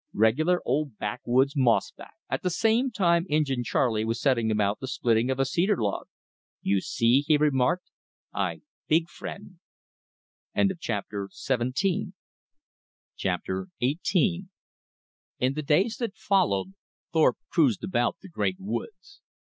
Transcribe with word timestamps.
"Regular 0.15 0.63
old 0.65 0.97
backwoods 0.97 1.55
mossback." 1.55 2.15
At 2.27 2.41
the 2.41 2.49
same 2.49 2.89
time 2.89 3.27
Injin 3.29 3.63
Charley 3.63 4.03
was 4.03 4.19
setting 4.19 4.49
about 4.49 4.79
the 4.79 4.87
splitting 4.87 5.29
of 5.29 5.39
a 5.39 5.45
cedar 5.45 5.77
log. 5.77 6.07
"You 6.63 6.81
see," 6.81 7.19
he 7.19 7.37
remarked, 7.37 7.91
"I 8.33 8.61
big 8.87 9.09
frien'." 9.09 9.59
Chapter 10.79 11.29
XVIII 11.31 12.13
In 15.37 15.53
the 15.53 15.61
days 15.63 15.97
that 15.97 16.15
followed, 16.17 16.73
Thorpe 17.13 17.37
cruised 17.51 17.83
about 17.83 18.17
the 18.23 18.27
great 18.27 18.57
woods. 18.57 19.21